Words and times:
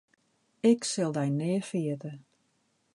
Ik 0.71 0.79
sil 0.91 1.11
dy 1.15 1.27
nea 1.37 1.61
ferjitte. 1.69 2.11